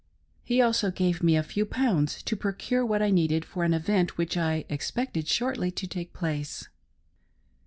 He 0.43 0.63
also 0.63 0.89
gave 0.89 1.21
me 1.21 1.35
a 1.35 1.43
few 1.43 1.63
pounds 1.63 2.23
to 2.23 2.35
procure 2.35 2.83
what 2.83 3.03
I 3.03 3.11
needed 3.11 3.45
for 3.45 3.63
an 3.63 3.71
event 3.75 4.17
which 4.17 4.35
I 4.35 4.65
expected 4.67 5.27
shortly 5.27 5.69
to, 5.69 5.85
take 5.85 6.11
"place. 6.11 6.67